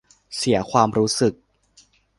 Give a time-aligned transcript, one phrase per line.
[0.35, 1.33] เสียความรู้สึก